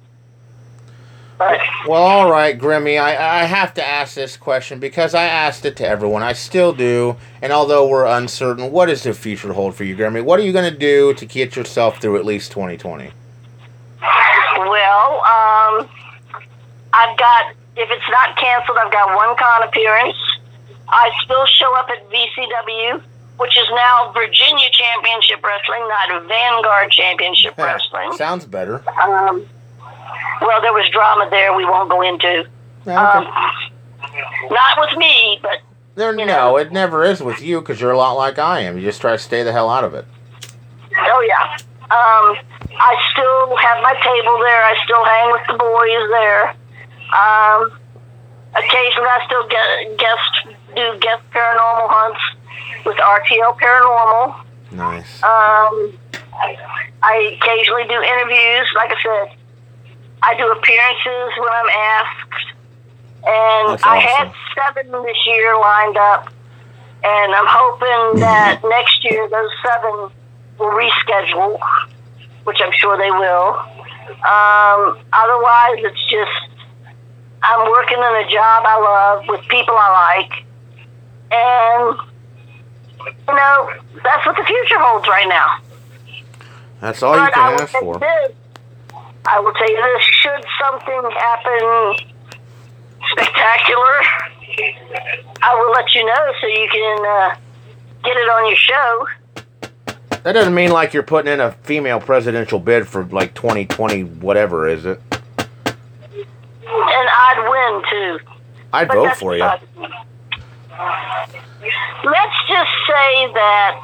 [1.39, 3.01] Well, all right, Gremmy.
[3.01, 6.23] I, I have to ask this question because I asked it to everyone.
[6.23, 7.17] I still do.
[7.41, 10.23] And although we're uncertain, what does the future hold for you, Gremmy?
[10.23, 13.13] What are you going to do to get yourself through at least 2020?
[14.01, 15.89] Well, um,
[16.93, 20.17] I've got, if it's not canceled, I've got one con appearance.
[20.89, 23.01] I still show up at VCW,
[23.39, 28.13] which is now Virginia Championship Wrestling, not Vanguard Championship Wrestling.
[28.15, 28.83] Sounds better.
[29.01, 29.47] Um,
[30.43, 32.49] well, there was drama there we won't go into.
[32.87, 33.25] Yeah, Um,
[34.51, 35.59] not with me, but
[35.95, 36.57] there, no, know.
[36.57, 38.79] it never is with you because you're a lot like I am.
[38.79, 40.07] You just try to stay the hell out of it.
[40.97, 41.57] oh yeah.
[41.91, 42.37] Um,
[42.81, 44.65] I still have my table there.
[44.65, 46.55] I still hang with the boys there.
[47.09, 47.79] Um,
[48.55, 52.21] occasionally, I still get guest do guest paranormal hunts
[52.85, 54.45] with RTL Paranormal.
[54.73, 55.23] Nice.
[55.23, 55.99] Um,
[57.03, 58.69] I occasionally do interviews.
[58.77, 59.38] Like I said,
[60.23, 62.47] I do appearances when I'm asked,
[63.27, 66.29] and That's I had seven this year lined up,
[67.05, 70.11] and I'm hoping that next year those seven
[70.59, 71.61] will reschedule,
[72.45, 73.59] which I'm sure they will.
[74.09, 76.51] Um, otherwise, it's just
[77.43, 80.45] I'm working in a job I love with people I like,
[81.31, 81.99] and
[83.29, 83.71] you know
[84.03, 85.59] that's what the future holds right now.
[86.81, 87.99] That's all you But I can will ask for.
[87.99, 88.33] this.
[89.31, 92.09] I will tell you this: should something happen
[93.13, 94.01] spectacular,
[95.43, 97.37] I will let you know so you can uh,
[98.05, 99.07] get it on your show.
[100.23, 104.69] That doesn't mean like you're putting in a female presidential bid for like 2020, whatever,
[104.69, 105.01] is it?
[105.13, 105.49] And
[106.67, 108.19] I'd win too.
[108.73, 109.43] I'd But vote for you.
[112.05, 113.81] Let's just say that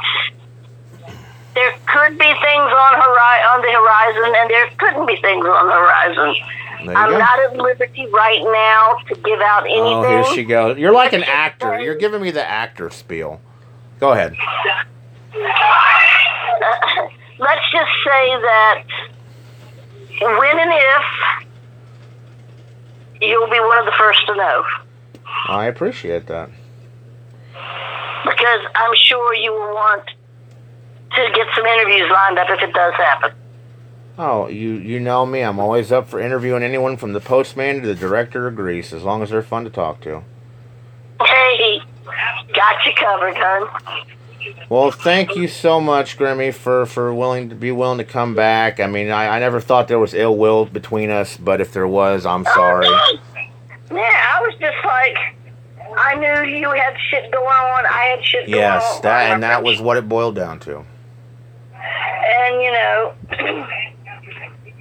[1.55, 5.67] there could be things on hori- on the horizon, and there couldn't be things on
[5.67, 6.35] the horizon.
[6.97, 7.19] I'm go.
[7.19, 9.83] not at liberty right now to give out anything.
[9.83, 10.77] Oh, here she goes.
[10.77, 11.81] You're like an actor.
[11.81, 13.41] You're giving me the actor spiel.
[14.01, 14.35] Go ahead.
[17.39, 18.85] let's just say that
[20.21, 21.03] when and if
[23.23, 24.65] you'll be one of the first to know
[25.49, 26.51] I appreciate that.
[28.25, 30.09] because I'm sure you will want
[31.11, 33.33] to get some interviews lined up if it does happen.
[34.17, 35.41] Oh, you you know me.
[35.41, 39.03] I'm always up for interviewing anyone from the postman to the director of Grease, as
[39.03, 40.23] long as they're fun to talk to.
[41.21, 41.81] Hey,
[42.55, 44.07] got you covered, hon.
[44.69, 48.79] Well, thank you so much, Gremmy, for for willing to be willing to come back.
[48.79, 51.89] I mean, I, I never thought there was ill will between us, but if there
[51.89, 52.87] was, I'm oh, sorry.
[53.91, 55.17] Yeah, I was just like,
[55.99, 57.87] I knew you had shit going on.
[57.87, 58.81] I had shit going on.
[58.81, 60.85] Yes, that and that was what it boiled down to.
[62.25, 63.15] And you know,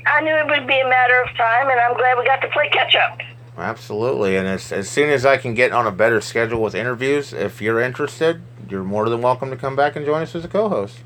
[0.08, 2.48] I knew it would be a matter of time, and I'm glad we got to
[2.50, 3.20] play catch up.
[3.58, 7.34] Absolutely, and as as soon as I can get on a better schedule with interviews,
[7.34, 10.48] if you're interested, you're more than welcome to come back and join us as a
[10.48, 10.98] co-host.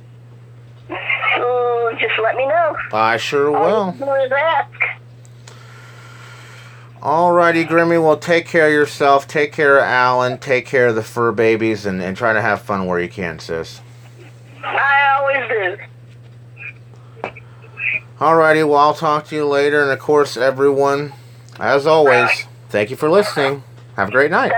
[0.87, 2.75] So just let me know.
[2.93, 3.93] I sure All will.
[3.93, 4.71] you do is ask.
[7.01, 8.01] Alrighty, Gremmy.
[8.01, 9.27] Well, take care of yourself.
[9.27, 10.37] Take care of Alan.
[10.39, 13.39] Take care of the fur babies, and, and try to have fun where you can,
[13.39, 13.81] sis.
[14.63, 15.77] I always do.
[18.19, 19.81] Alrighty, well, I'll talk to you later.
[19.81, 21.13] And of course, everyone,
[21.59, 22.29] as always,
[22.69, 23.63] thank you for listening.
[23.95, 24.51] Have a great night.